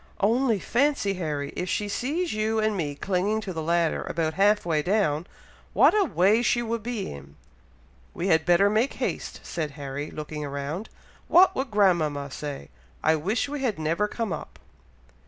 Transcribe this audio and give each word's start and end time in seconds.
"Only 0.19 0.57
fancy, 0.57 1.13
Harry, 1.13 1.53
if 1.55 1.69
she 1.69 1.87
sees 1.87 2.33
you 2.33 2.57
and 2.57 2.75
me 2.75 2.95
clinging 2.95 3.39
to 3.41 3.53
the 3.53 3.61
ladder, 3.61 4.01
about 4.05 4.33
half 4.33 4.65
way 4.65 4.81
down! 4.81 5.27
what 5.73 5.93
a 5.95 6.05
way 6.05 6.41
she 6.41 6.63
would 6.63 6.81
be 6.81 7.11
in!" 7.13 7.35
"We 8.15 8.25
had 8.27 8.43
better 8.43 8.67
make 8.67 8.93
haste," 8.95 9.41
said 9.43 9.69
Harry, 9.77 10.09
looking 10.09 10.43
around. 10.43 10.89
"What 11.27 11.53
would 11.55 11.69
grandmama 11.69 12.31
say! 12.31 12.69
I 13.03 13.15
wish 13.15 13.47
we 13.47 13.61
had 13.61 13.77
never 13.77 14.07
come 14.07 14.33
up!" 14.33 14.57